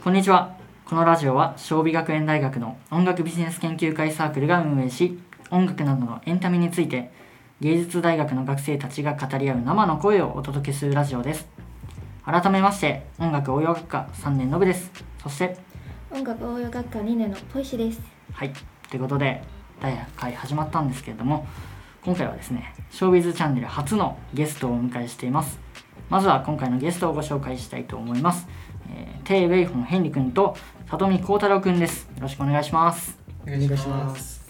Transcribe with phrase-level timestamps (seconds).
[0.00, 0.56] こんにちは。
[0.84, 5.18] このラジオは尚美学園大学の音楽ビジネス研究会サークルが運営し
[5.50, 7.10] 音楽などのエンタメについて
[7.60, 11.48] 芸術大学の学生たちが語り合う生の声をお届けするラジオです。
[12.24, 14.92] 改めまして音楽応用学科3年の部です。
[15.20, 15.56] そして
[16.12, 18.00] 音楽応用学科2年のポイシです。
[18.32, 18.52] はい。
[18.88, 19.42] ということで
[19.80, 21.44] 第1回始まったんですけれども
[22.04, 25.58] 今回はですねショービズチャンネル初のゲストをお迎えしています。
[26.08, 28.48] まずは今回のゲストをご紹介したいと思います、
[28.90, 30.56] えー、テイ・ウェイホン・ヘンリ君と
[30.88, 32.04] 里見幸太郎君です。
[32.04, 33.18] よろしくお願いします。
[33.46, 34.40] お願いします。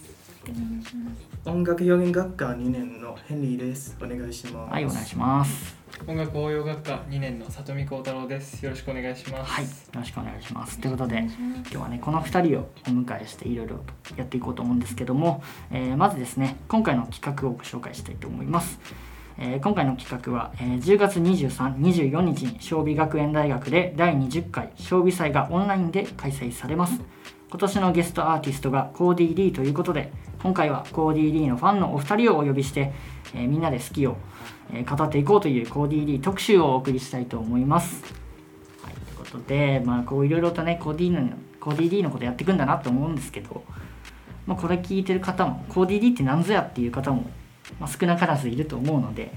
[1.44, 3.96] 音楽表現学科2年のヘンリーです。
[4.02, 4.72] お願いします。
[4.72, 5.76] はいお願いします。
[6.06, 8.64] 音楽応用学科2年の里見幸太郎です。
[8.64, 9.52] よろしくお願いします。
[9.52, 10.78] はいよろしくお願いします。
[10.78, 18.78] ということで今日はねこの2人をお迎えしていろいろとやっていこうと思うんですけども、えーまずですね今回の企画をご紹介したいと思います
[19.40, 27.00] えー今回の企画は、えー10月23、24日に尚美学園大学で第20回尚美祭がオンラインで開催されます。
[27.48, 32.92] 今年のゲストアーティストがコーディー・リーということで今回はコーディー・リーのファンのお二人をお呼びして、
[33.32, 34.16] えーみんなで好きを、
[34.72, 38.02] えー語っていこうというコーディー・リー特集をお送りしたいと思います。
[38.82, 43.62] はい、ということで、まあ、こういろいろとねコーディーのコーディー・リーのことやっていくんだなと思うんですけど、
[44.46, 47.30] まあ、これ聞いてる方もコーディー・リーって何ぞやっていう方も、
[47.80, 49.32] まあ、少なからずいると思うので、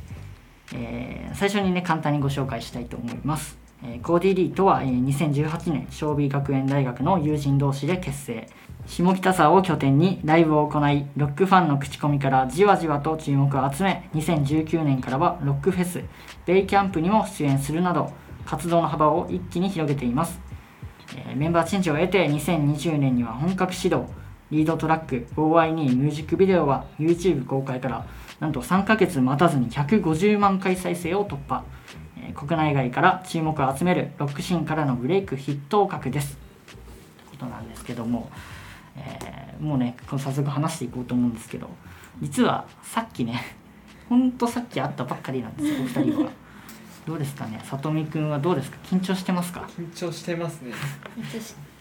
[0.74, 8.48] えー最初にね簡単にご紹介したいと思います、えーコーディ・リーとは、えー2018年尚美学園大学の友人同士で結成。
[8.88, 16.02] 下北沢を拠点にライブを行いロックファンの口コミからじわじわと注目を集め2019年からはロックフェス
[16.48, 18.12] ベイキャンプにも出演するなど
[18.46, 20.40] 活動の幅を一気に広げています。
[21.16, 24.08] えーメンバーチェンジを得て2020年には本格始動。
[24.52, 28.06] リードトラック OI にミュージックビデオは YouTube 公開から
[28.40, 31.64] なんと3ヶ月待たずに150万回再生を突破、
[32.18, 36.38] えー国内外から注目を集めるロックシーンからのブレイク筆頭格です。
[37.30, 38.30] ことなんですけども、
[38.96, 41.70] えーもうねこの早速話していこうと思うんですけど
[42.22, 43.42] 実はさっきね
[44.10, 46.30] ほんとさっき会ったばっかりなんですよお二人は。
[47.06, 47.60] どうですかね？
[47.64, 48.78] さとみくんはどうですか？
[48.84, 49.68] 緊張してますか？
[49.78, 50.72] 緊張してますね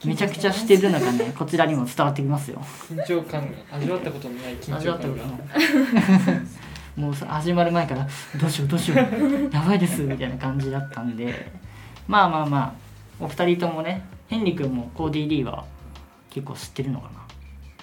[0.04, 2.60] めっちゃくちゃしてるのがね こちらにも伝わってきますよ。
[2.90, 5.24] 緊張感が味わったことのない緊味わ張感が。
[5.24, 5.60] ったこ
[6.24, 6.40] とない
[6.96, 8.06] もうさ始まる前から
[8.40, 8.98] どうしようどうしよう
[9.54, 11.52] やばいですみたいな感じだったんで。
[12.08, 12.58] まあまあま
[13.20, 15.64] あお二人ともねヘンリ君もコーディ・リーは
[16.30, 17.10] 結構知ってるのか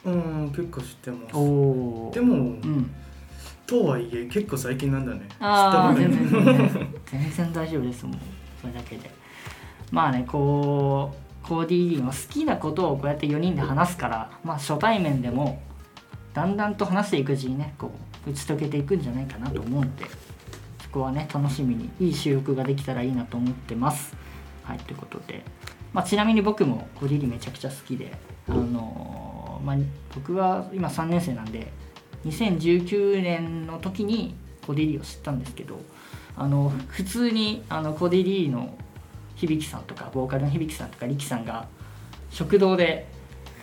[0.06, 1.34] うん結構知ってます。
[1.34, 1.42] なお
[2.10, 2.92] おでも、うん。
[3.66, 5.22] とはいえ結構最近なんだね。
[5.40, 6.56] ああ知った全ことない。
[6.56, 8.20] 然全然 全然大丈夫ですもん
[8.62, 9.12] それだけで。
[9.92, 15.62] まあねこうコーディ・リーの好きなことをこうやって4人で話すからまあ初対面でも
[16.34, 17.92] だんだんと話していくうちにねこ
[18.28, 20.06] う打ち解けていくんじゃないかなと思うんで
[20.84, 24.16] そこはね楽しみにいい収録ができたらいいなと思ってます。
[24.64, 25.44] はいということで、
[25.94, 28.12] まあ、ちなみに僕もコーディ・リーめちゃくちゃ好きで
[28.50, 29.76] あのーまあ、
[30.14, 31.72] 僕は今3年生なんで
[32.26, 34.36] 2019年の時に
[34.66, 35.80] コーディ・リーを知ったんですけど
[36.36, 38.78] あの普通にあのコーディ・リーの
[39.38, 41.68] 響さんとかボーカルの響さんとか力さんが
[42.30, 43.08] 食堂で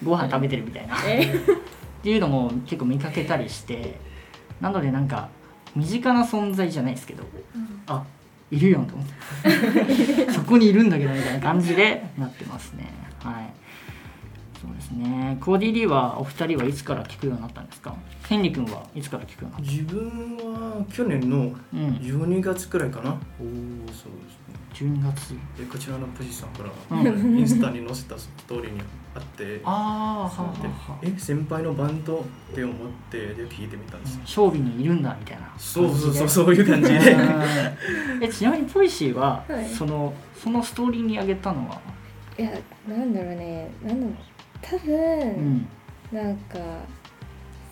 [0.03, 1.01] ご飯食べてるみたいな、っ
[2.03, 3.99] ていうのも結構見かけたりして
[4.61, 5.29] なのでなんか
[5.75, 7.25] 身近な存在じゃないですけど
[7.87, 8.05] あ
[8.51, 10.31] いるよと思って。
[10.33, 12.93] そこにいるんだけどみたいな感じでなってますね。
[13.19, 13.53] はい
[14.67, 15.37] そうですね。
[15.41, 17.95] コーディ・リーはお二人はいつから聞くようになったんですか？
[18.29, 21.89] ヘンリ君はいつから聞くようになっ自分は去年のたうん。
[21.97, 24.91] 12月くらいかな、おそうですね。
[24.99, 25.31] 12月。
[25.59, 27.39] でこちらのポジさんからうん。
[27.39, 28.81] インスタに載せたストーリーに
[29.15, 32.19] あって ああはあそうではえ先輩のバンド
[32.53, 32.77] って思っ
[33.11, 35.53] てで聞いてみたんです勝負にいるんだみたいな。
[35.59, 37.17] そうそうそううそういう感じで。
[38.23, 39.69] えちなみにポイシーは、はい。
[39.69, 41.79] そのそのストーリーにあげたのは？
[42.37, 42.51] いや
[42.89, 43.71] なんだろうね。
[43.87, 44.15] なんだろう
[44.71, 45.69] 多う分、ん
[46.13, 46.59] なんか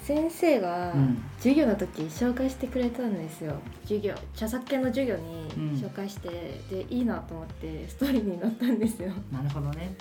[0.04, 3.54] 先生がうん授業の時紹介してくれたんですよ。
[3.82, 5.72] 授業著作権の授業にうん。
[5.74, 6.28] 紹介して、
[6.70, 9.12] でいいなと思ってストーリーに載ったんですよ。
[9.32, 9.94] なるほどね。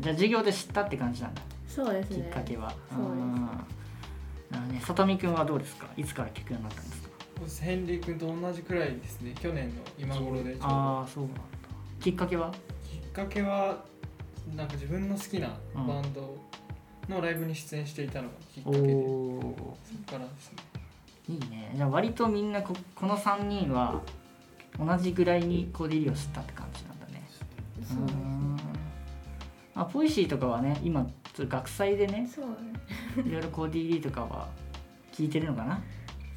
[0.00, 1.40] じゃあ授業で知ったって感じなんだ。
[1.40, 2.30] きっそうですね。
[2.32, 2.70] かけは。
[2.90, 3.00] そう
[4.54, 4.72] です。
[4.72, 5.76] ねさとみくんはどうです。
[5.76, 9.34] かいつから聞くようになったんですかヘンリー君と同じくらいですね。
[9.40, 11.40] 去年の今頃でああそうなんだ。
[12.00, 12.52] きっかけは
[12.90, 13.84] きっかけは？
[14.56, 16.36] なんか自分の好きなバンド
[17.08, 20.58] のライブに出演していたのがきっかおけで、おそこからですね。
[21.28, 21.72] いいね。
[21.74, 24.02] じゃあ割とみんなここの3人は
[24.78, 27.22] 同じぐらいにコーディリーを知ったって感じなんだね。
[27.82, 28.56] そううーん。
[29.74, 32.46] まあポイシーとかはね今ちょっと学祭でねそう
[33.26, 34.48] いろいろコーディリーとかは
[35.12, 35.82] 聞いてるのかな？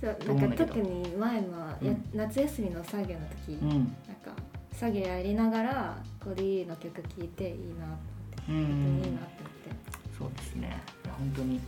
[0.01, 0.75] そうと思うんだけど。
[0.75, 2.03] なんか特に前のや、うん。
[2.13, 3.69] 夏休みの作業の時、うん。
[3.69, 4.31] なんか
[4.75, 7.97] 作業やりながらコーディの曲聴いていいなっ
[8.45, 8.51] て。
[8.51, 10.17] う本当にいいんなって思って。
[10.17, 10.81] そうですね。
[11.17, 11.59] 本当に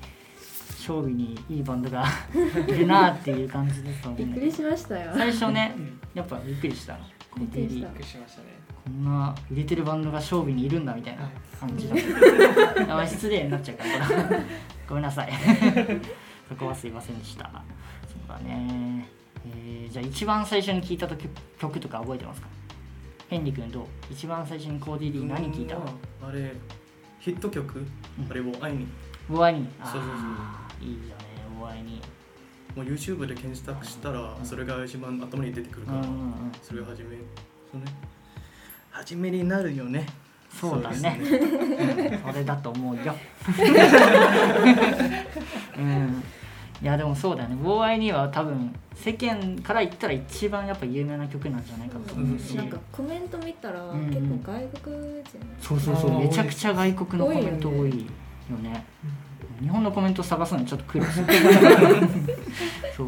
[0.78, 2.06] 勝負にいいバンドが
[2.68, 5.12] いるなっていう感じですと思うんだけどびっくりしましたよ。
[5.16, 5.76] 最初ね
[6.14, 6.98] やっぱびっくりした
[7.32, 8.48] コーディリーびっくりしましたね。
[8.84, 11.30] こんな売れてるバンドが勝負にいるんだみたいな
[11.60, 11.98] 感じだっ
[12.88, 12.98] た。
[13.00, 14.42] あ失礼になっちゃうから。
[14.88, 15.32] ごめんなさい。
[16.48, 17.46] そこはすいませんでした。
[18.08, 19.06] そうだね、
[19.46, 22.48] えーじゃあ一番最初に聴いた時曲とか覚えてますか？
[23.30, 25.76] ヘンリ君どう一番最初にコーディリー何聴いた？
[25.76, 25.82] の
[26.28, 26.54] あれ
[27.20, 27.86] ヒット曲、
[28.30, 28.88] あれを愛に。
[29.30, 29.68] ボアに？
[29.84, 30.12] そうそうそう。
[30.86, 31.06] いいよね
[31.60, 32.02] ボアに。
[32.76, 36.04] もう YouTube で検索したらそれが一番頭に出てくるから、
[36.62, 37.18] それを始め
[37.72, 37.86] そうね。
[38.92, 40.06] 初めになるよね。
[40.50, 41.18] そうだね。
[41.20, 41.40] そうで
[42.20, 42.34] すうん。
[42.34, 43.16] それだと思うよ。
[45.78, 46.24] うん
[46.82, 54.08] いやでもそうだよね「ボーアイには多分世間から言ったら一番やっぱ有名な曲なんじゃないかと思うし、なんかコメント見たらうん。
[54.08, 55.24] 結構外国人。
[55.62, 56.20] そうそうそう。
[56.20, 58.86] めちゃくちゃ外国のコメント多いよね。
[59.62, 61.26] 日本のコメント探すのにちょっと苦労する。
[62.98, 63.08] そう。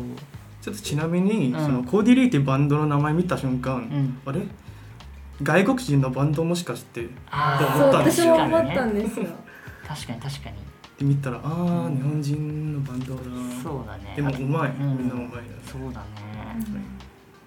[0.62, 1.60] ちょっとちなみに、うん。
[1.60, 4.18] そのコーディリーってバンドの名前見た瞬間、うん。
[4.26, 4.42] あれ？
[5.42, 8.34] 外国人のバンドもしかしてってあそう思ったんですよ。
[8.34, 9.26] 私も思ったんですよ。
[9.88, 10.56] 確かに確かに
[11.06, 11.96] 見たらああ、うん。
[11.96, 13.22] 日本人のバンドだ
[13.64, 14.14] そうだね。
[14.16, 14.98] でもうまい、うん。
[14.98, 15.32] みんなうまいな
[15.66, 16.06] そうだね、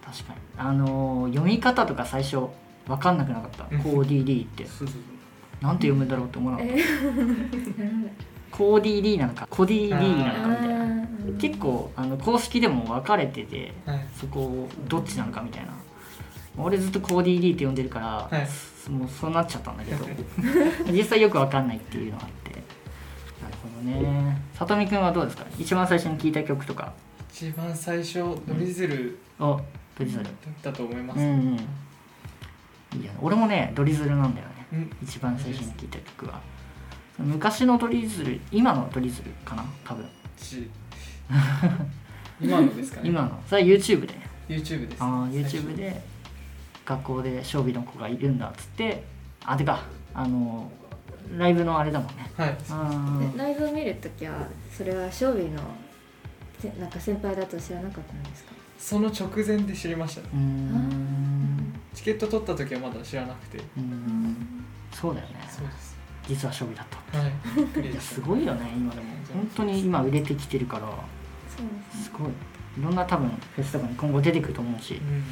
[0.05, 0.39] 確かに。
[0.57, 2.49] あのー読み方とか最初
[2.87, 3.67] 分かんなくなかった？
[3.71, 3.83] うん。
[3.83, 4.65] コーディリーって。
[4.67, 4.97] そうそう
[5.65, 6.75] なんて読むんだろうって思わなかった？
[6.75, 8.11] えー。
[8.51, 10.85] コーディリーなのかコディリーなのかみたいな。
[10.85, 11.03] うん
[11.39, 14.07] 結構あの公式でも分かれててはい。
[14.19, 15.73] そこをどっちなのかみたいな。
[16.59, 18.91] 俺ずっとコーディリーって呼んでるから、はい。
[18.91, 20.05] もうそうなっちゃったんだけど。
[20.91, 22.42] 実際よく分かんないっていうのがあって。
[22.42, 22.42] なるほど
[23.83, 24.41] ね。
[24.55, 25.45] さとみくんはどうですか？
[25.59, 26.93] 一番最初に聞いた曲とか。
[27.33, 28.15] 一番最初
[28.47, 29.61] ドリズルを
[29.99, 30.25] ドリズル。
[30.25, 30.33] だっ
[30.63, 31.39] たと思います、うんうん。
[32.99, 33.19] いいよね。
[33.21, 34.67] 俺もねドリズルなんだよね。
[34.73, 34.91] うん。
[35.03, 36.41] 一番最初に聞いた曲は。
[37.19, 39.65] 昔のドリズル今のドリズルかな？
[39.85, 40.07] 多分。
[40.37, 40.69] し
[42.41, 43.09] 今のですかね。
[43.09, 43.43] 今の。
[43.47, 44.15] それは YouTube で。
[44.49, 45.03] YouTube です。
[45.03, 46.03] あー最初 YouTube で
[46.85, 49.05] 学校で将棋の子がいるんだっつって。
[49.45, 49.83] あてか
[50.15, 50.71] あの
[51.37, 52.31] ライブのあれだもんね。
[53.37, 55.61] ライブを見るときはそれは勝利の
[56.59, 58.53] せなんか先輩だと知らなかったんですか？
[58.79, 60.23] その直前で知りました
[61.95, 63.59] チケット取った時はまだ知らなくて。
[63.59, 64.37] うーん。
[64.93, 65.35] そうだよね。
[65.49, 65.97] そうです。
[66.29, 67.33] 実は将棋だったはい。
[68.01, 69.07] すごいよね今でも。
[69.33, 70.83] 本当に今売れてきてるから。
[71.57, 72.29] そうですすごい。
[72.79, 75.19] いろんな多分フェスとかに今後出てくると思うし、ううん。
[75.19, 75.23] ん、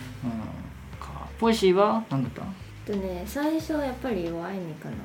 [1.01, 2.43] かポイシーは何だった？
[2.87, 4.97] とね最初はやっぱりワイニかな。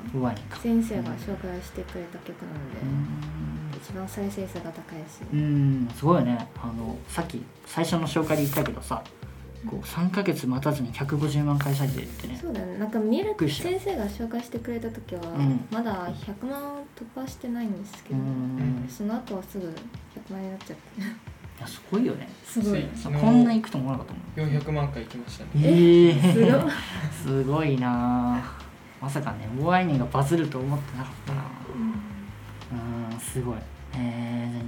[0.48, 0.56] か。
[0.58, 6.48] 先生が紹介してくれた曲なので、う一番再生数が高いし、ーんすごいよね。
[6.62, 9.02] あのさっき最初の紹介で言ったけどさ
[9.66, 12.78] こう3ヶ月待たずに150万回再生ってねそうだね。
[12.78, 13.68] なんか見るくりした。
[13.68, 15.66] 先生が紹介してくれた時は、うん。
[15.70, 18.86] まだ100万突破してないんですけど、ん。
[18.88, 20.82] その後はすぐ100万になっちゃって
[21.58, 22.28] いやすごいよね。
[22.44, 22.84] すごい。
[23.20, 24.50] こんないくと思わなかったもん。
[24.50, 25.50] 400万回行きましたね。
[25.56, 26.52] ええすごい。
[27.12, 28.36] すごいな。
[28.38, 28.58] あ
[29.00, 31.42] まさかねモアイニーがバズると思ってなかったな。
[33.12, 33.56] うんすごい。
[33.94, 34.62] え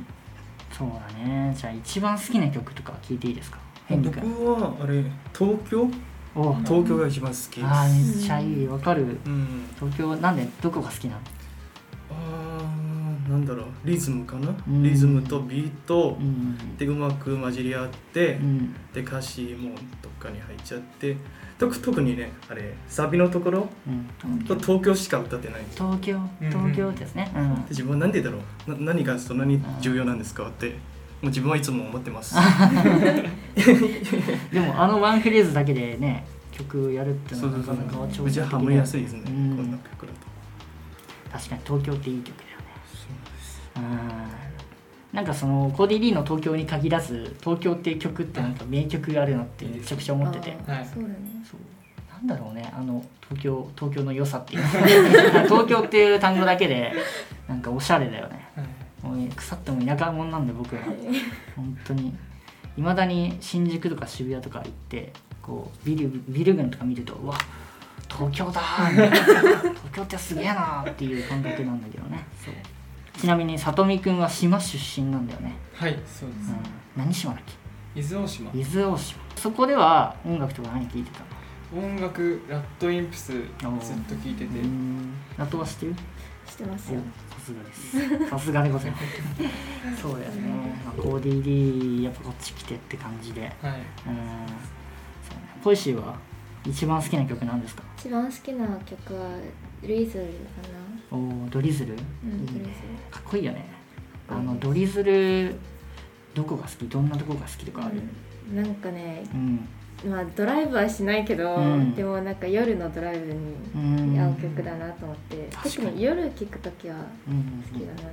[0.71, 1.55] ー、そうだね。
[1.57, 3.59] じゃあ一番好きな曲とか聞いていいですか？
[3.87, 4.45] ヘンリ僕君。
[4.47, 5.05] はあれ
[5.37, 5.91] 東京？
[6.35, 7.65] お東京が一番好きです。
[7.65, 8.67] あーめっちゃいい。
[8.67, 9.19] わかる。
[9.27, 9.67] うん。
[9.79, 11.21] 東京なんでどこが好きなの？
[13.29, 14.83] なんだろうリズムかな、ん。
[14.83, 16.77] リズムとビートうん。
[16.77, 18.75] でうまく混じり合って、うん。
[18.95, 21.17] で歌詞もどっかに入っちゃって
[21.59, 23.91] 特特にねあれサビのところう
[24.29, 24.39] ん。
[24.45, 26.19] と東京しか歌ってない東京。
[26.41, 27.31] 東京ですね。
[27.37, 27.55] うん。
[27.57, 28.71] で自分はなんでだろう？
[28.71, 30.75] な何がそんなに重要なんですかっても
[31.25, 32.35] う自分はいつも思ってます。
[34.53, 39.57] でもあのワンフレーズだけでね曲やるっていうのはなかなか超うちはハマりやすいですね、うん。
[39.57, 40.29] こんな曲だと。
[41.31, 42.48] 確かに東京っていい曲
[45.13, 50.51] なんかそのコーディ・リーの東京に限らず東京っていう曲ってなんか名曲があるなってめちゃくちゃ思ってて。
[50.67, 50.87] はい。
[50.87, 51.17] そうだね。
[51.51, 51.61] そう。
[52.11, 54.63] なんだろうねあの東京東京の良さっていう。
[55.49, 56.93] 東京っていう単語だけで
[57.49, 58.49] なんかおしゃれだよね。
[58.55, 58.67] はい。
[59.07, 60.83] もうね腐っても田舎者なんで僕ら。
[61.57, 62.15] 本当に。
[62.77, 67.35] いまだに新宿とか渋谷とか行ってこうビルビル群とか見るとうわ
[68.09, 72.25] 東京だーみたいな東京ってすげえなーっていう感覚なんだけどね。
[72.45, 72.55] そう
[73.19, 76.57] ちなみにさとみくんは島出身なんだよね、はいそうです、うん、
[76.97, 77.43] 何島だっ
[77.95, 78.51] 伊豆大島。
[78.53, 79.21] け伊豆大島。
[79.35, 81.21] そこでは音楽とか何聴いてた
[81.77, 81.83] の？
[81.83, 83.43] 音楽ラットインプスずっ
[84.09, 84.61] と聴いてて。
[84.61, 85.15] うん。
[85.37, 85.95] ラットは知ってる？
[86.47, 87.01] してますよ。
[87.31, 88.29] さすがです。
[88.31, 89.05] さすがでございます。
[90.01, 90.49] そうだよね、
[90.85, 93.41] まあ、コーディー D やっぱこっち来てって感じで。
[93.43, 93.51] はい。
[93.51, 93.57] うん。
[93.63, 93.83] そうね。
[95.63, 96.15] ポイシーは
[96.65, 97.83] 一番好きな曲なんですか？
[97.99, 99.29] 一番好きな曲は
[99.83, 100.31] リズルか
[101.11, 102.47] おードリズル、なうんいいね。
[102.53, 102.71] ドリズ
[103.11, 103.65] かっこいいよね。
[104.29, 105.55] あのドリズル
[106.35, 106.85] どこが好き？
[106.87, 108.03] どんなとこが好きとかある？
[108.53, 109.69] ルなんかねうん。
[110.11, 111.95] まあドライブはしないけど、うん。
[111.95, 116.03] でもなんか夜のドライブにうん合う曲だなと思って、確かに特に。
[116.05, 116.97] 夜聴くときは
[117.27, 118.13] うん好きだなっ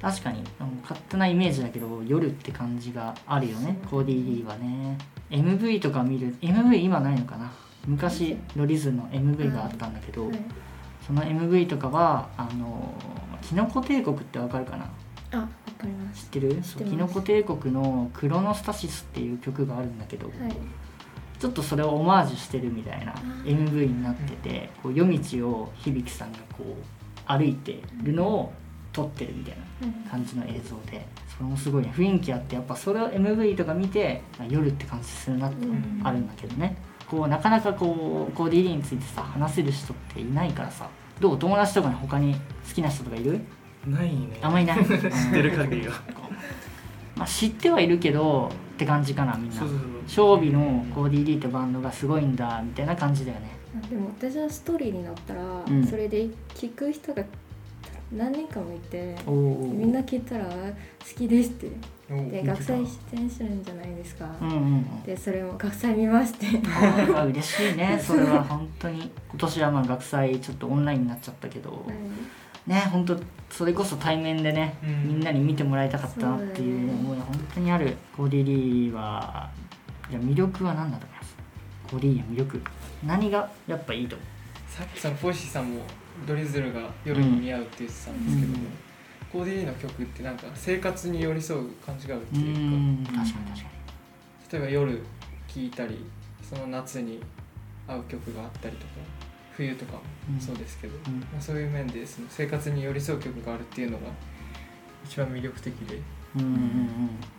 [0.00, 3.78] 確かにあの勝手なイメージだけど夜って感じがあるよね。
[3.90, 4.96] コーディー・リーはね
[5.30, 7.52] MV とか見る MV 今ないのかな。
[7.86, 10.38] 昔ドリズの MV があったんだけど、はい、
[11.06, 12.94] その MV とかはあの
[13.42, 14.90] キノコ帝国ってわかるかな？
[15.32, 16.24] あわかります。
[16.24, 16.62] 知ってる？
[16.90, 20.56] キノコ帝国の「クロノスタシス」っていう曲があるんだけど、はい。
[21.38, 23.44] ちょっとそれをオマージュしてるみたいなー。
[23.46, 26.74] MV になっててこう夜道を響さんがこう
[27.26, 28.52] 歩いてるのを
[28.92, 29.92] 撮ってるみたいなうん。
[30.08, 31.04] 感じの映像で
[31.36, 31.92] それもすごいね。
[31.96, 36.00] 雰囲気あってやっぱそれを MV とか見てあ夜って感じするなってうん。
[36.04, 36.76] あるんだけどね
[37.12, 40.88] こうなかなかこうコーディリーについてさ話せる人っていないからさ。
[41.20, 43.38] どう友達とかに他に好きな人とかいる？
[43.86, 44.38] ないね。
[44.40, 44.84] あんまりいない。
[44.84, 44.90] 知っ
[45.30, 45.92] てる限りは。
[47.14, 49.56] まあ知ってはいるけどって感じかなみんな。
[49.56, 53.50] そうそうショービのコーディリーってバンドがすごいんだみたいな感じだよね。
[53.76, 55.86] あでも私はストーリーになったら、ん。
[55.86, 57.22] それで聞く人が
[58.16, 60.52] 何人かもいてみんな聞いたら好
[61.16, 61.70] きですって。
[62.12, 65.02] で学祭出演するんじゃないですか、うんうんうん。
[65.02, 66.46] でそれも学祭見まして。
[66.46, 67.98] 嬉しいね。
[68.02, 69.10] それは本当に。
[69.30, 71.86] 今年はまあ学祭ちょっとオンラインになっちゃったけど。
[72.66, 73.18] ね本当
[73.50, 75.08] それこそ対面でね、うん。
[75.08, 77.96] みんなに見てもらいたかったなっていう思いが本当にある。
[78.14, 79.48] コーディリーは
[80.10, 81.36] じゃあ魅力は何だと思います？
[81.90, 82.60] コーディリーの魅力。
[83.06, 84.24] 何がやっぱいいと思
[84.68, 85.80] さっきそのポイシーさんも
[86.26, 88.92] ドリズルが夜に似合うって言ってたんですけども、うん。
[89.32, 93.04] コーディリーの曲ってなんか生活に寄り添う感じがあるっていうかん。
[93.04, 93.70] 確かに確か
[94.52, 94.98] 例えば夜
[95.48, 96.04] 聴いたり
[96.42, 97.20] その夏に
[97.88, 98.92] 合う曲があったりとか
[99.56, 100.00] 冬とかも
[100.40, 101.20] そうですけど、うん。
[101.20, 104.04] まあ、そういう面でその生活に寄り添う曲があるっていうのが
[105.04, 105.96] 一番魅力的で。
[105.96, 106.02] に
[106.36, 106.50] うんうん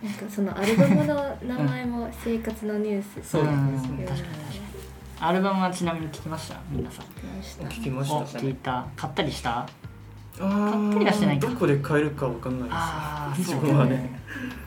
[0.02, 0.08] うん。
[0.08, 3.78] なんかそのアルバムの名前も「生活のニュース」そうですねん。
[3.78, 4.73] 確かに確かに
[5.20, 6.56] アルバムはちなみに聞きました？
[6.70, 7.06] 皆さん。
[7.68, 8.14] 聞きました。
[8.16, 8.86] お聞いた。
[8.96, 9.60] 買ったりした？
[9.60, 9.66] あ
[10.38, 11.46] 買ったりはしてないか。
[11.48, 13.72] どこで買えるかわかんないですああ自そうだね。
[13.72, 14.20] 分はね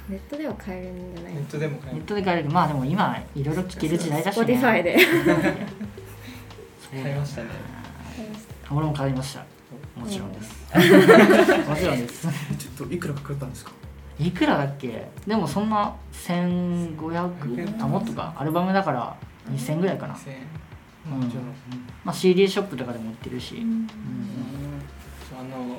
[0.09, 2.49] ネットでは買えるんじゃないネットでも買えネッるトで買える。
[2.49, 4.45] まあでも今いろいろ聞ける時代だしね。
[4.45, 4.97] Spotify で
[7.03, 7.49] 買いましたね。
[8.71, 9.45] 俺も買いました。
[9.99, 10.65] もちろんです。
[11.69, 12.27] もちろんです。
[12.57, 13.71] ちょっといくらかかったんですか？
[14.19, 15.07] いくらだっけ？
[15.27, 18.33] でもそんな1500あもっとか。
[18.37, 19.15] アルバムだから
[19.51, 20.37] 2000ぐらいかな、2000円
[21.07, 21.31] うん。
[22.03, 23.55] まあ、CD ショップとかでも売ってるし。
[23.55, 23.87] うん。
[25.39, 25.77] あの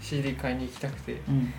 [0.00, 1.20] CD 買いに行きたくて。
[1.28, 1.52] うん。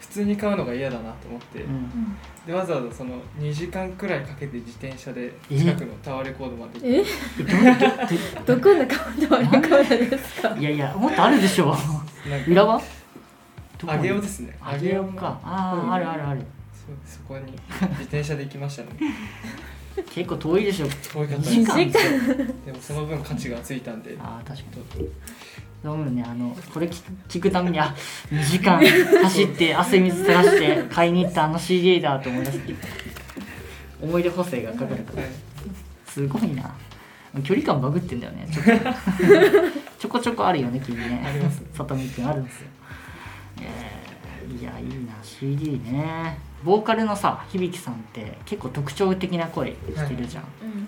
[0.00, 2.16] 普通に買うのが嫌だなと思って、うん。
[2.46, 5.58] でわざわざその2時間くらいかけて自転車でえ？
[5.58, 7.12] 近くのタワーレコードまで行って。
[7.38, 8.44] え？
[8.46, 9.76] どこのカウントはレコード
[10.10, 10.56] ですか？
[10.56, 11.74] いやいやもっとあるでしょ。
[12.48, 12.80] 裏は？
[13.78, 14.02] どこに？
[14.02, 14.56] 上尾ですね。
[14.60, 16.40] あげようかあああるあるある。
[17.04, 18.90] そこに自転車で行きましたね
[20.14, 20.86] 結構遠いでしょ。
[21.12, 21.98] 遠いかった2時間二時
[22.66, 24.16] でもその分価値がついたんで。
[24.20, 24.64] ああ確か
[24.98, 25.08] に。
[25.82, 27.94] そうねあのこれ聞く聞くためにあ
[28.30, 28.80] 2時間
[29.22, 32.74] 走って汗水垂らして買いに行ったあの CD だと思い出して
[34.02, 35.22] 思い出補正がかかるから。
[35.22, 35.30] はい。
[36.06, 36.74] すごいな。
[37.44, 38.48] 距離感バグってんだよね。
[38.50, 38.72] ちょっと。
[40.00, 41.22] ちょこちょこあるよね君ね。
[41.26, 41.60] あります。
[41.60, 42.66] ねさとみくんあるんですよ、
[43.60, 44.06] えー
[44.46, 50.86] いやいいな CD ねボーカルのさ響さんって結構特徴的な声してるじゃん、うん。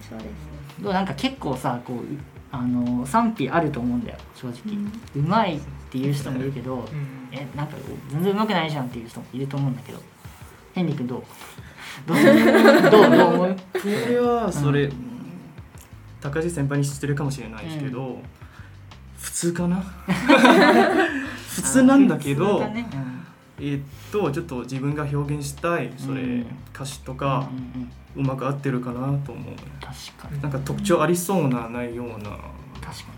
[0.00, 1.98] そうですどうなんか結構さこう
[2.50, 4.76] あの賛否あると思うんだよ正直、
[5.16, 5.60] うまいっ
[5.90, 6.84] ていう人もいるけど、うん。
[7.30, 7.76] えなんか
[8.10, 10.00] 全然うまくないじゃんっていう人もいると思うんだけど。
[10.74, 11.22] ヘンリー君 どう？
[12.06, 12.16] どう？
[12.16, 12.90] どう？
[12.90, 13.34] どう？
[13.34, 13.56] 思う？
[13.56, 13.58] こ
[14.08, 14.90] れはそれ、
[16.22, 18.18] 高地先輩に知ってるかもしれないですけど、
[19.18, 19.82] 普通かな？
[21.48, 22.86] 普通なんだけ普ど、通だね
[23.60, 26.46] えーっとちょっと自分が表現したいそれ、うん。
[26.74, 28.24] 歌詞とうんかうんうん。
[28.24, 29.54] うまく合ってるかなと思う。
[29.80, 30.42] 確かに。
[30.42, 32.14] なんか特徴ありそうなないような。
[32.14, 32.32] 確か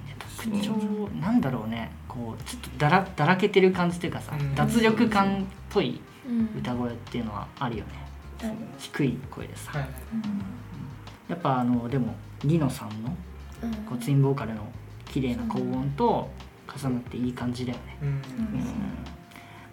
[0.03, 0.17] にね。
[0.19, 1.91] 特徴なんだろうね。
[2.09, 4.55] こうちょっとだらだらけてる感じというかさ、うん。
[4.55, 6.59] 脱力感っぽいうん。
[6.59, 7.91] 歌声っていうのはあるよね。
[8.45, 9.89] うん低い声でさ、はい。
[11.29, 13.17] やっぱあのでもリノさんの
[13.63, 13.75] うん。
[13.85, 14.67] こうツインボーカルの
[15.07, 16.31] 綺麗な高音と
[16.77, 18.09] 重なっていい感じだよね、うん。
[18.09, 18.15] うん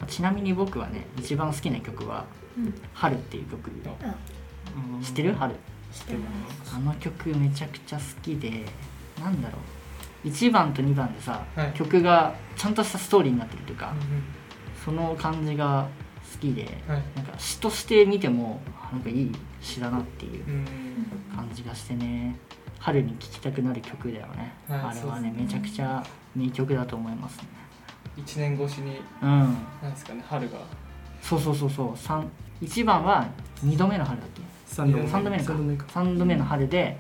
[0.05, 2.25] ちなみに僕はね一番好きな曲は
[2.57, 3.71] うん「春」っていう曲。
[4.03, 4.15] あ。
[5.03, 5.33] 知ってる？
[5.33, 5.55] 春。
[5.91, 6.29] 知ってま
[6.65, 6.75] す。
[6.75, 8.65] あの曲めちゃくちゃ好きで
[9.19, 9.57] なんだろ
[10.23, 10.27] う。
[10.27, 11.71] 1番と2番でさ、はい。
[11.73, 14.23] 曲がちゃんとしたストーリーになってるというか、うん
[14.83, 15.87] その感じが
[16.33, 17.03] 好きではい。
[17.15, 20.65] なんか詩として見てもあなんかいい詩だなっていううん。
[21.35, 22.37] 感じがしてね
[22.79, 24.79] 春に聴きたくなる曲だよね、はい。
[24.79, 25.41] あれはねね。
[25.43, 26.03] めちゃくちゃ
[26.35, 27.47] 名曲だと思いますね
[28.17, 29.29] 1年越しにうん。
[29.81, 30.57] なんですかね春が。
[31.21, 31.97] そうそうそうそう。
[31.97, 32.29] 三
[32.61, 33.27] 1番は
[33.63, 34.41] 2度目の春だっけ？
[34.65, 35.07] 三度目。
[35.07, 35.43] 三度目か。
[35.43, 35.85] 三度目か。
[35.85, 36.97] 3度目の春で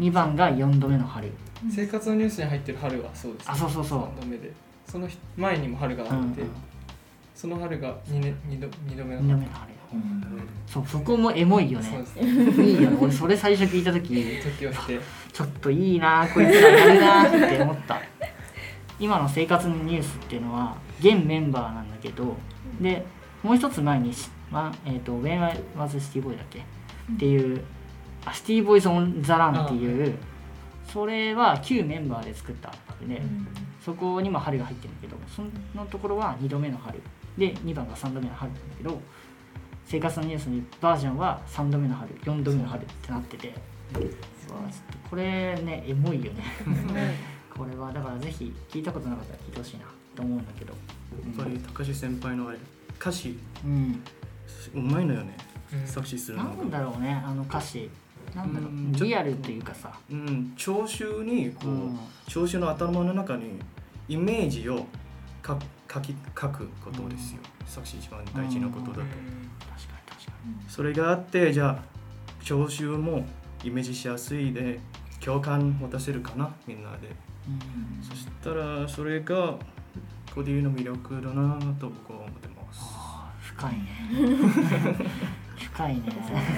[0.00, 1.30] 2番が4度目の春。
[1.70, 4.00] 生活のニュースに入ってる春はそうです、あそうそうそう。
[4.18, 4.52] 3度目で。
[4.86, 6.34] その前にも春があって、うんうん
[7.34, 9.72] その春が 2, 年二度二度目の2度春目の春
[10.66, 12.04] そうそこもエモいよね。
[12.16, 12.64] ね。
[12.64, 12.98] いいよね。
[13.00, 14.08] 俺それ最初聞いた時。
[14.58, 15.00] 時を経て。
[15.32, 18.00] ちょっといいなこいつらやるなって思った
[18.98, 22.36] 今の生活のニュースっていうのは現メンバーなんだけど
[22.80, 23.04] で
[23.42, 26.60] もう一つ前にし、まあえー、と When I was City Boy だっけ？
[26.60, 26.62] っ
[27.18, 27.62] ていう
[28.24, 30.16] あシティボーイズ・オン・ザ・ランっていう
[30.90, 33.20] それは旧メンバーで作った曲で、
[33.84, 35.42] そこにも春が入ってるんだけどそ
[35.76, 37.00] のところは2度目の春。
[37.36, 39.00] で2番が3度目の春なんだけど
[39.84, 43.48] 生活のニュースのバージョンは3度目の春4度目の春ってなってて。
[43.48, 43.54] う。
[44.52, 46.42] わちょっとこれねエモいよね
[47.56, 49.84] これはだからぜひ聞いたことなかったら聞いてほしいな
[50.16, 50.72] と思うんだけど。
[50.72, 52.58] やっぱり高橋先輩のあれ
[53.00, 53.38] 歌詞。
[53.64, 54.02] うん。
[54.74, 55.36] うまいのよね。
[55.72, 55.86] うん。
[55.86, 57.90] 作詞するのなんだろうねあの歌詞。
[58.34, 58.70] なんだろう。
[58.70, 59.92] んうリアルっていうかさ。
[60.10, 61.98] うん聴衆にこう、うん。
[62.28, 63.58] 聴衆の頭の中に
[64.08, 64.86] イメージを
[65.42, 65.58] か
[65.92, 69.16] 書き書くことですよ、作詞一番大事なことだと、確かに
[70.08, 70.32] 確か
[70.68, 71.82] それがあってじゃあ
[72.42, 73.24] 聴衆も
[73.62, 74.80] イメージしやすいで
[75.20, 77.08] 共感持たせるかなみんなで。
[77.08, 77.23] にうん
[78.02, 79.56] そしたらそれが
[80.34, 82.80] コディの魅力だなと僕は思ってます。
[83.42, 83.86] 深いね。
[85.56, 86.02] 深いね。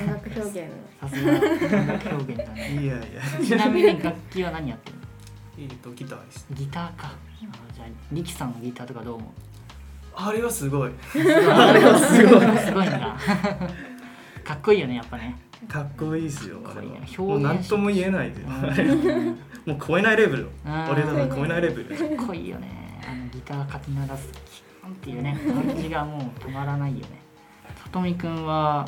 [0.05, 0.73] 音楽表現。
[1.01, 2.73] さすが音楽表現だね。
[2.83, 3.23] いやいや。
[3.45, 5.03] ちなみに楽器は何やってるの？
[5.59, 6.47] えっとギターです。
[6.53, 7.09] ギターか。
[7.09, 7.17] あ
[7.75, 9.29] じゃあリキさんのギターとかどう思う？
[10.15, 10.93] あれはすごい。
[11.15, 12.59] あれは すごい。
[12.59, 13.17] すごいんだ。
[14.45, 15.37] かっこいいよねやっぱね
[15.69, 17.27] かっこいいですよあれは。
[17.27, 18.43] もう何とも言えないで。
[18.43, 20.43] うんもう超えないレベル。
[20.45, 20.89] うん。
[20.91, 21.97] 俺らは超えないレベル。
[21.97, 23.01] かっこいいよね。
[23.09, 27.07] あのギターかき鳴らすキャンっていうね感じがもう止まらないよね。
[27.83, 28.87] さとみくんは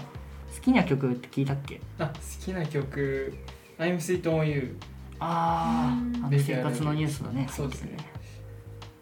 [0.55, 1.81] 好きな曲って聞いたっけ？
[1.99, 2.13] あ好
[2.45, 3.35] きな曲
[3.79, 4.77] 「I'm Sweet on You
[5.19, 6.41] あああのうん。
[6.41, 7.97] 生活のニュースだねそうですね」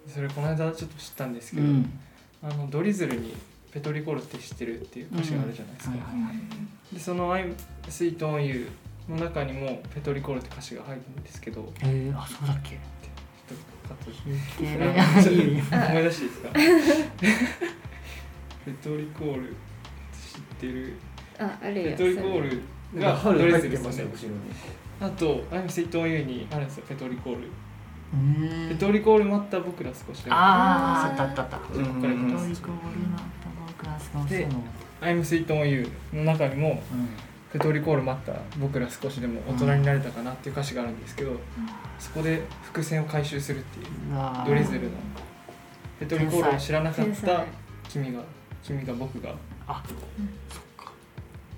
[0.09, 1.99] それこの間ちょっと知ったんですけど、うん。
[2.43, 3.35] あのドリズルに
[3.77, 6.95] 「ペトリコルって知ってる?」っていう歌詞があるじゃないですか、はいはいはい。
[6.95, 7.55] でその「I'm
[7.87, 8.69] Sweet on You」
[9.09, 11.71] の中にも「ペトリコルって歌詞が入るんですけど。
[11.83, 12.79] えー、あそうだっけ？
[14.59, 16.49] 思い出していいですか？
[18.65, 19.43] ペトリコール
[20.13, 20.97] 知ってる？
[21.39, 21.91] ああるよ。
[21.91, 22.63] ペトリコール
[23.01, 24.11] がドレスですよね
[25.01, 27.43] あと「I'm Sweet on You」にあるんですよペトリコール。
[28.69, 31.43] ペトリコール待った僕ら少しあああったあった。
[31.43, 31.67] あったった
[34.25, 34.49] で
[35.01, 37.09] I'm Sweet on You の中にもうん。
[37.53, 41.31] ペトリコール待った僕ら少しでも大人になれたかなっていう歌詞があるんですけど、
[41.99, 43.87] そこで伏線を回収するっていう
[44.45, 44.91] ドリズルの。
[45.99, 47.45] ペトリコールを知らなかった
[47.89, 48.21] 君が
[48.63, 49.35] 君が僕が。
[49.67, 49.83] あ
[50.51, 50.93] そっか。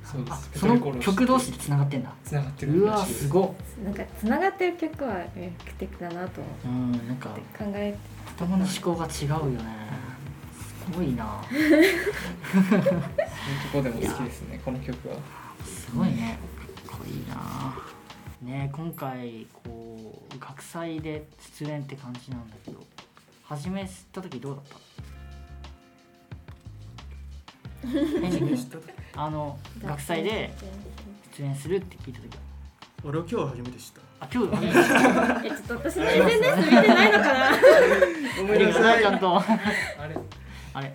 [0.05, 0.51] そうです。
[0.51, 2.13] ペそのトリコールを曲同士でつながってんだ？
[2.23, 3.85] つながってるうわすすごっ。
[3.85, 7.99] なんか繋がってる曲は魅力的だなと思うんなんかって考えて。
[8.37, 9.59] 頭の思考が違うよね。
[9.59, 10.08] す
[10.93, 11.43] ごいな。
[11.51, 11.93] そういう
[12.83, 12.89] と
[13.73, 15.17] こでも好きですねこの曲は。
[15.65, 16.39] すごいね。
[16.87, 17.77] かっこいいな。
[18.41, 21.27] ね今回こう学祭で
[21.59, 22.85] 出演って感じなんだけど
[23.45, 24.77] 初め知った時どうだった？
[27.89, 28.85] え知った時？
[29.17, 30.55] あの学祭で
[31.37, 32.43] 出演するって聞いた時は？
[33.05, 34.01] 俺は今日初めて知った。
[34.21, 34.67] あ今日
[35.47, 37.51] えちょっと私の SNS 見てないのかな？
[38.37, 39.37] ごめんなさいちゃんと。
[39.39, 39.43] あ
[40.09, 40.17] れ？
[40.75, 40.95] あれ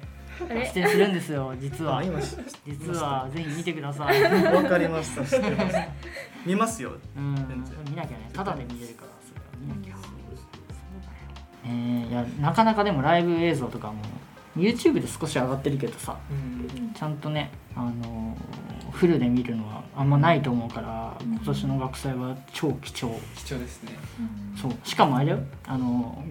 [0.49, 0.71] あれ？
[0.73, 1.97] 出演するんですよ実は。
[1.97, 4.23] あ今知っ実はぜひ見てください。
[4.53, 5.75] わかりました知ってます。
[6.45, 6.91] 見ますよ。
[7.15, 7.35] うん
[7.89, 8.29] 見なきゃね。
[8.33, 9.93] ただで見れるからそれは見なきゃ
[11.65, 14.01] えー、いやなかなかでもライブ映像とかも
[14.57, 16.91] YouTube で少し上がってるけどさうん。
[16.93, 18.37] ちゃんとねあの
[18.91, 23.17] フルで見るのはあんまないと思うから今年の学祭は超貴重。
[23.35, 23.93] 貴重ですね。
[24.61, 24.71] そう。
[24.83, 26.23] しかもあれだよあの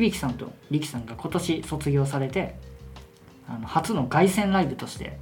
[0.00, 2.56] 響さんと力さんが今年卒業されて
[3.48, 5.18] あの初の凱旋ライブとして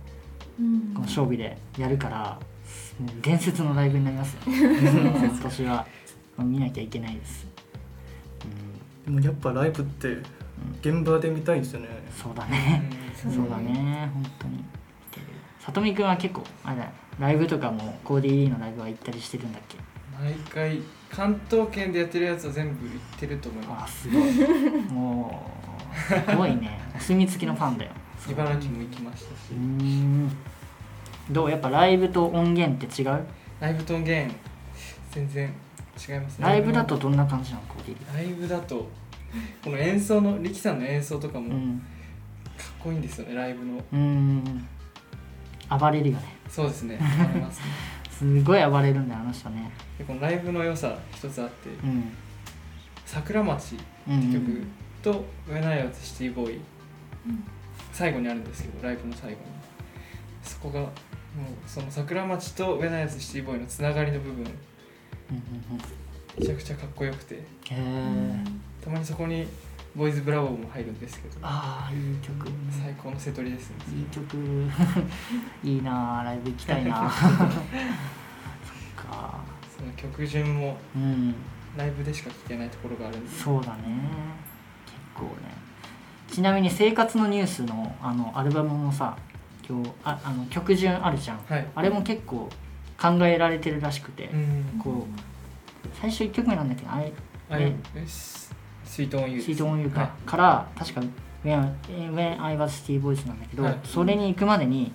[0.58, 2.38] この勝負でやるから
[2.98, 4.40] もう伝説のライブになりますよ。
[4.48, 5.86] 今年は。
[6.36, 7.46] 見なきゃいけないです、
[9.04, 10.16] でもやっぱライブって
[10.80, 11.88] 現場で見たいですよね。
[12.08, 12.90] うん、そうだね。
[13.24, 13.32] うん。
[13.32, 14.10] そうだね。
[14.12, 14.64] 本当に。
[15.60, 16.90] さとみくんは結構あれだよ。
[17.20, 19.78] ライブとかもコーディーのライブは行ったりしてるんだっけ？
[20.20, 20.80] 毎回
[21.14, 24.32] 関東圏でやってるやつは全部行ってると思いまあすごい。
[24.90, 25.48] も
[25.92, 26.80] うすごいね。
[26.96, 27.92] お墨付きのファンだよ。
[28.18, 29.52] す茨城も行きましたし。
[29.52, 30.30] うーん。
[31.30, 31.50] どう？
[31.50, 33.24] やっぱライブと音源って違う？
[33.60, 34.34] ライブと音源
[35.12, 36.46] 全然違いますね。
[36.46, 37.62] ライブだとどんな感じなの？
[37.66, 38.88] コーディリライブだと
[39.62, 41.82] この演奏の力さんの演奏とかもかっうん
[42.82, 43.80] こいいんですよねライブの。
[43.92, 44.66] うん。
[45.78, 46.36] 暴れるよね。
[46.48, 46.98] そうですね。
[47.00, 47.66] ありますね
[48.18, 49.70] すごい暴れるんだよあの人ね。
[49.98, 52.12] でこのライブの良さ一つあってうん
[53.04, 53.76] 「桜町」
[54.08, 54.62] うんって曲
[55.02, 56.60] と「上ナイアーズシティボーイ」
[57.92, 59.36] 最後にあるんですけどライブの最後に。
[60.42, 60.90] そこがもう
[61.66, 64.36] その桜町と上ナイアーズシティボーイのつながりの部分。
[64.36, 64.54] うんうんうん。
[66.38, 67.42] めちゃくちゃかっこよくて。
[68.84, 69.46] たまにそこに
[69.94, 71.38] ボーイズブラボーも入るんですけど。
[71.42, 72.48] ああいい曲。
[72.70, 73.76] 最高の瀬取りですね。
[73.96, 74.36] いい曲。
[75.62, 77.08] いいなあライブ行きたいな。
[77.10, 77.30] そっ
[79.06, 79.38] か。
[79.76, 81.34] その曲順もうん。
[81.76, 83.30] ライブでしか聴けないところがあるんで。
[83.30, 83.82] そうだね。
[84.86, 85.30] 結構ね。
[86.28, 89.16] ちなみに「生活のニュースの」あのアルバムもさ
[89.68, 91.38] 今日ああの曲順あるじゃん。
[91.48, 91.66] はい。
[91.74, 92.48] あれも結構
[93.00, 94.80] 考えられてるらしくて、うん。
[94.82, 97.12] こう最初1曲目なんだっけどあれ？
[97.50, 97.72] あれ
[98.94, 100.10] ススイートオンユーシートオンユーか、はい。
[100.24, 101.00] から確か
[101.44, 101.74] When,
[102.14, 103.80] When I was Steve Voice なんだけど、はい。
[103.82, 104.92] それに行くまでに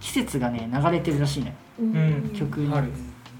[0.00, 1.52] 季節がね流れてるらしいのよ。
[1.80, 1.96] うん。
[1.96, 2.68] うん曲に。
[2.68, 2.88] 春。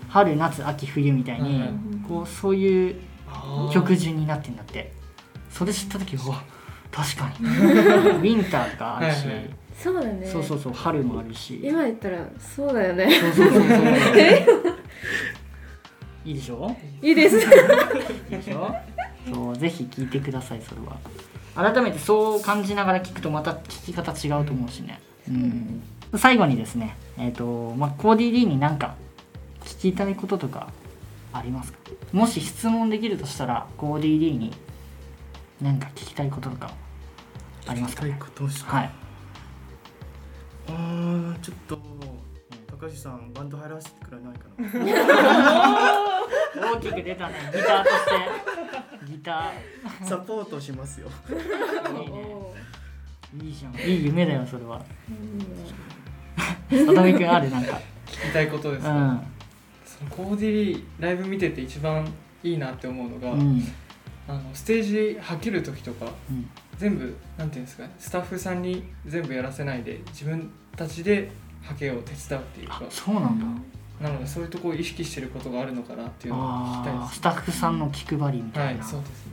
[0.09, 1.71] 春夏秋冬みたいに、はい
[2.09, 2.97] こうそういう
[3.73, 4.91] 曲順になってんだって。
[5.49, 6.43] それ知った時うわ
[6.91, 7.47] 確かに。
[7.47, 9.51] ウィンターとかあるし、はいはい。
[9.79, 10.27] そうだね。
[10.27, 11.61] そうそうそう春もあるし。
[11.63, 13.09] 今言ったらそうだよね。
[13.21, 13.69] そうそうそうそう。
[16.25, 16.77] いいでしょ？
[17.01, 17.39] いいです
[19.33, 20.99] そうぜひ聞いてくださいそれは。
[21.73, 25.83] 改めてそう感じながら聞くとまた聞き方違うと思うしね、うん、
[26.17, 28.95] 最後にですねえっ、とまあコーディリーに何か
[29.63, 30.69] 聞きたいこととか
[31.33, 31.79] ありますか？
[32.13, 34.53] もし質問できるとしたらコーディリーに
[35.61, 36.71] 何か聞きたいこととか
[37.67, 38.91] ありますか聞きたいねはい。
[40.69, 41.79] あーちょっと
[42.71, 44.69] 高橋さんバンド入らせてくれないかな。
[46.75, 47.35] 大きく出たね。
[47.53, 48.13] ギターとして
[49.09, 49.53] ギタ
[50.05, 51.09] サポートしますよ。
[51.29, 53.47] ーいいね。
[53.47, 54.83] いいじゃんいい夢だよそれは。
[56.71, 56.87] うん。
[56.87, 57.81] さとみくんあるなんか。
[58.07, 59.21] 聞きたいことですか、うん。
[59.85, 62.07] そのコーディリーライブ見てて一番
[62.43, 63.63] いいなって思うのが、うん。
[64.29, 66.49] あのステージはける時とかうん。
[66.79, 71.31] 全部なんていうんですかねスタッフさんに全部やらせないで自分たちで
[71.63, 73.45] はけを手伝うっていうあかそうなんだ
[74.01, 76.43] なのでそういうところを意識してることがあるのかなっていうのを
[76.77, 79.33] 聞きたいですあースタッフさんの気配りみたはいいな、そうですね、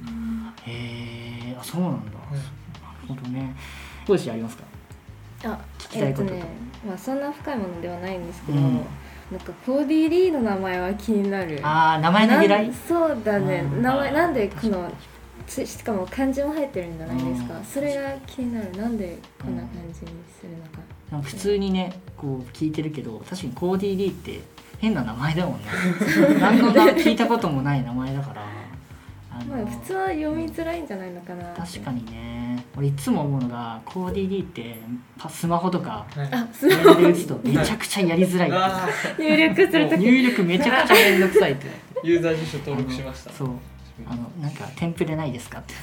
[0.65, 1.99] へえあそうなんだ、は
[2.31, 2.33] い
[3.07, 3.55] なるほどね。
[4.07, 4.63] どうしありますか？
[5.43, 6.45] あ聞きたいことえっとね
[6.87, 8.73] まあそんな深いものではないんですけど、うん。
[9.31, 11.59] なんかコーディリーの名前は気になる。
[11.63, 12.67] ああ名前の由来？
[12.67, 13.63] なんそうだね。
[13.73, 13.81] うん。
[13.81, 14.91] 名前なんでこの
[15.47, 18.71] つしかも漢字も入ってるんじゃないですか、うんそれが気になる。
[18.71, 20.79] なんでこんな感じにするのか、
[21.11, 24.41] なんか普通にねこう聞いてるけど確かにコーディリーって
[24.79, 25.65] 変な名前だもんね。
[26.39, 28.45] 何の名聞いたこともない名前だから。
[29.31, 32.63] あのまあ普通は読みづらいんじゃないのかな確かにね。
[32.77, 34.77] 俺いつも思うのがコーディリーって
[35.17, 38.51] パスマホとかメマールで打つとめちゃくちゃやりづらい
[39.17, 40.01] 入力するとき。
[40.01, 43.31] 入力めちゃくちゃめんどくさいってーユーザー辞書登録しました。
[43.31, 43.49] そう
[44.05, 45.73] あのなんかテンプレないですかって。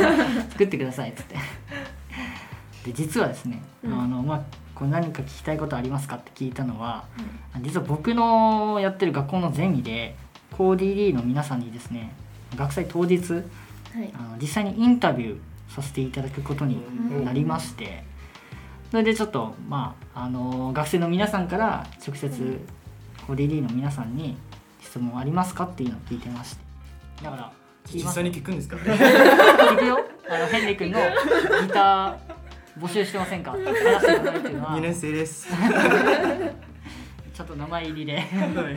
[0.52, 1.36] 作ってくださいっつって。
[2.86, 4.00] で実はですね、うん。
[4.00, 4.42] あのまあ
[4.78, 7.04] これ何か聞きたいことありますかって聞いたのは
[7.62, 10.14] 実は僕のやってる学校のゼミで
[10.56, 12.14] コーディリーの皆さんにですね
[12.56, 13.40] 学祭当日は
[14.04, 14.10] い。
[14.14, 15.38] あの実際にインタビュー
[15.74, 16.80] させていただくことに
[17.24, 18.04] なりまして
[18.90, 22.60] それでちょっとまああの学生の皆さんから直接
[23.26, 24.36] コーディリーの皆さんに
[24.80, 26.64] 質問ありますかっていうのを聞いてまして。
[27.24, 27.52] だから
[27.84, 29.98] 実際に聞くんですか聞くよ。
[30.30, 30.98] あのヘンリー君の
[31.62, 32.16] ギター
[32.80, 33.52] 募集してませんか？
[33.52, 34.70] 話してくださいっていうのは。
[34.76, 35.48] 2年生です。
[37.34, 38.12] ちょっと名前入りで。
[38.14, 38.76] やはい。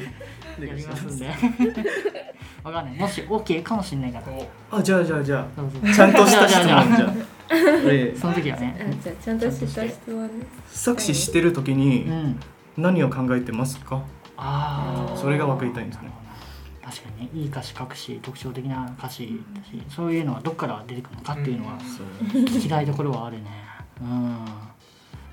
[0.60, 1.28] りますんで。
[2.64, 2.96] わかんない。
[2.96, 4.26] もし OK かもしれないから。
[4.72, 4.78] お。
[4.78, 5.94] あじゃあじゃあじゃあ。
[5.94, 7.14] ちゃんとした質問じじゃ
[8.20, 10.46] その時はあねじゃあちゃんとした質問ね。
[10.68, 12.40] 作詞してる時うにん。
[12.78, 14.02] 何を考えてますか？
[14.38, 16.12] ああそれが分かりたいんですね。
[16.84, 17.30] 確かにね。
[17.34, 21.74] いい歌詞書くし特徴的な歌詞だしそういうのはどっから出てくるのかっていうのは
[22.32, 23.44] 聞きたいところはあるね
[24.02, 24.46] うん。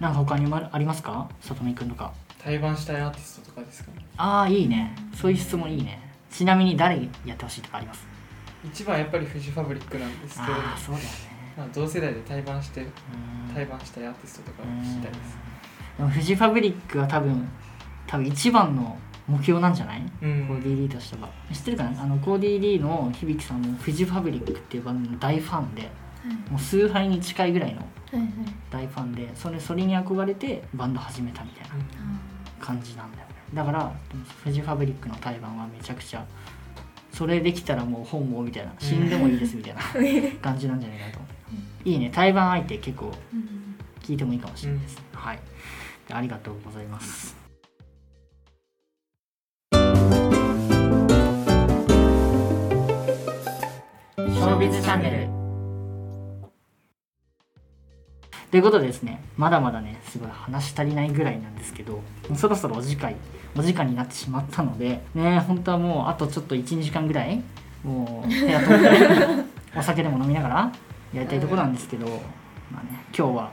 [0.00, 1.28] なんか他にもありますか？
[1.40, 2.12] さとみくんとか。
[2.38, 4.04] 対バンしたいアーティストとかですかね。
[4.16, 4.94] ああいいね。
[5.14, 6.00] そういう質問いいね。
[6.30, 8.06] ちなみに誰やってほしいとかあります？
[8.64, 10.52] 一番やっぱりフジファブリックなんですけど。
[10.52, 11.10] ああそうだよね。
[11.56, 12.88] まあ、同世代で対バンしてうん。
[13.52, 15.36] 対バンしたいアーティストとかを聞きたいです
[15.96, 17.48] でもフジファブリックは多分
[18.06, 20.46] 多分一番の目標なんじゃない、うん。
[20.46, 21.28] コーディリーとしては。
[21.52, 22.02] 知ってるかな？
[22.02, 25.90] あのコーディリーの響さんもフジファブリックっていうバンドの大ファンで
[26.48, 27.97] もう崇拝に近いぐらいのはいはい
[28.70, 31.74] 大ファンでそれそれに憧れてバンド始めたみたいな
[32.60, 33.34] 感じなんだよね。
[33.54, 33.92] だから
[34.44, 36.24] フジファブリックの対バンはめちゃくちゃ
[37.12, 39.80] それできたらもう本望みたいな死んでもいいですみたいな
[40.40, 41.88] 感じなんじゃないかなと思う。
[41.88, 43.12] いいね対バン相手結構
[44.02, 45.38] 聞いてもいいかもしれないですね、はい。
[46.06, 47.36] でありがとうございます。
[49.72, 55.47] ショービズチャンネル
[58.50, 63.14] ということでですねまだまだねすごい話足りないぐらいなんですけどもうそろそろお時間
[63.56, 67.42] お時間になってしまったのでね本当はもうあとちょっと12時間ぐらい
[67.84, 68.88] もう部屋通って
[69.76, 70.72] お酒でも飲みながら
[71.12, 72.06] やりたいところなんですけど、
[72.70, 73.50] まあね今日は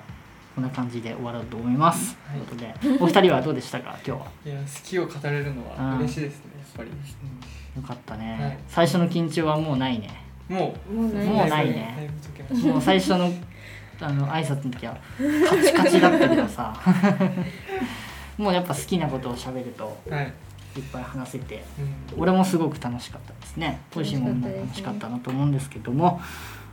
[0.55, 2.39] こんな感じで終わろうと思います、はい。
[2.41, 4.27] ということでお二人はどうでしたか今日は？
[4.45, 6.89] いや好きを語れるのは嬉しいですねやっぱり。
[6.89, 8.57] よかったね、はい。
[8.69, 10.09] 最初の緊張はもうないね。
[10.47, 12.09] もうもうないもうないね。
[12.63, 13.29] もう最初の
[14.01, 14.97] あの挨拶の時は
[15.49, 16.73] カチカチだったけどさ。
[18.37, 20.25] もうやっぱ好きなことを喋るとたはい、
[20.75, 21.63] いっぱい話せて
[22.13, 22.21] うん。
[22.21, 23.79] 俺もすごく楽しかったですね。
[23.91, 26.19] ポリシーもみんな楽しかったなと思うんですけども。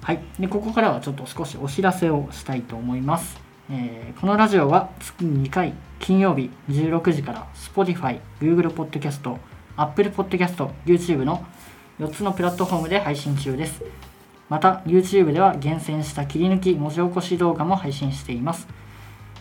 [0.03, 0.19] はい。
[0.41, 9.37] でここからはちょっと少しお知らせをしたいと思います、えーこのラジオは月に2回金曜日16時から Spotify、Google Podcast、
[9.77, 11.45] Apple Podcast、YouTube の
[12.01, 13.83] 4つのプラットフォームで配信中です
[14.49, 18.69] また YouTube では厳選した切り抜き文字起こし動画も配信しています。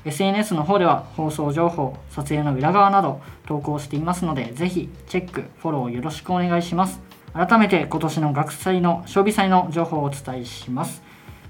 [0.04, 7.02] SNS の方では放送情報撮影の裏側など投稿していますのでぜひチェックフォローよろしくお願いします。
[7.34, 11.02] 改めて今年の学祭の将棋祭の情報をお伝えします。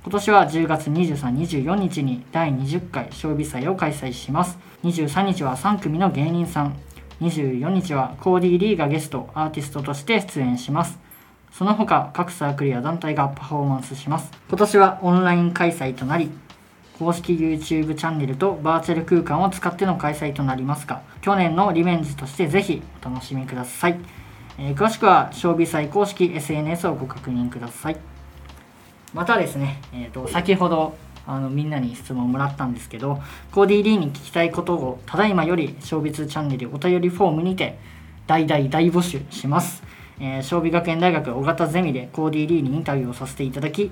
[0.04, 4.58] 今年は10月2324日に第20回将棋祭を開催します。
[4.84, 6.76] 23日は3組の芸人さん。
[7.22, 11.00] 24日はコーディー・リーがゲストアーティストとして出演します。
[11.52, 14.32] その他各サークルや団体がパフォーマンスします。
[14.50, 16.30] 今年はオンライン開催となり
[16.98, 24.00] 公式 YouTube チャンネルとバーチャル空間を使っての開催となりますが去年のリベンジとしてぜひお楽しみください、
[24.60, 27.98] えー詳しくは将棋祭公式 SNS をご確認ください。
[29.14, 30.96] またですね、えー、と先ほど
[31.28, 33.20] あのみんなに質問をもらったんですけど
[33.52, 37.78] コーディー・リーに聞きたいことをただいまより小別チャンネルお便りフォームにて
[38.28, 39.84] 大大大募集します、
[40.24, 43.92] えー、小美学園大学尾形ゼミでコーディー・リーにインタビューをさせていただき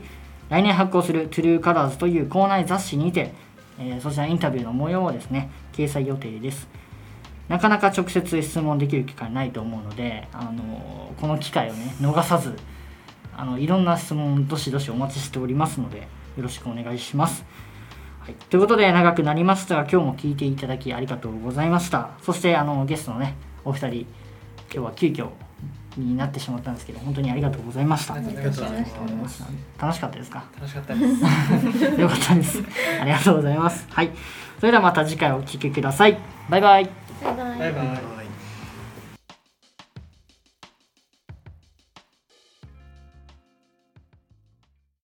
[0.49, 3.33] 来年発行するトゥルーカラーズという校内雑誌にて、
[3.79, 6.67] えーそちらインタビューの模様をですね掲載予定です。
[7.47, 12.55] なかなか直接質問できる機会ないと思うので、あのこの機会をね逃さず
[13.35, 17.43] あのいろんな質問どしどしお待ちしておりますのでよろしくお願いします。
[18.19, 22.11] はい、ということで長くなりましたが今日も聞いていただきありがとうございました。
[22.21, 24.07] そしてあのゲストのねお二人今
[24.71, 25.29] 日は急遽
[25.99, 28.13] になってしまったんですけど本当にありがとうございました。
[28.15, 28.81] ありがとうござい
[29.15, 29.43] ます
[29.79, 30.43] 楽しかったですか？
[30.55, 32.01] 楽しかったです。
[32.01, 32.63] よかったです。
[33.01, 33.85] ありがとうございます。
[33.89, 34.11] はい。
[34.59, 36.17] それではまた次回お聴きください。
[36.49, 36.89] バイバイ。
[37.23, 37.59] バイバイ。
[37.59, 37.83] バイバ
[38.15, 38.18] イ